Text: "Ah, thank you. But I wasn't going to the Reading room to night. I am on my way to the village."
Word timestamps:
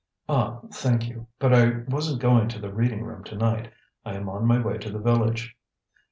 "Ah, 0.27 0.61
thank 0.73 1.07
you. 1.07 1.27
But 1.37 1.53
I 1.53 1.81
wasn't 1.87 2.23
going 2.23 2.47
to 2.49 2.59
the 2.59 2.73
Reading 2.73 3.03
room 3.03 3.23
to 3.25 3.35
night. 3.35 3.71
I 4.03 4.15
am 4.15 4.29
on 4.29 4.47
my 4.47 4.59
way 4.59 4.79
to 4.79 4.89
the 4.89 4.97
village." 4.97 5.55